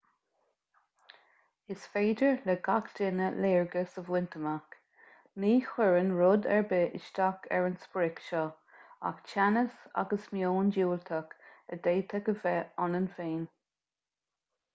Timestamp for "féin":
13.19-13.45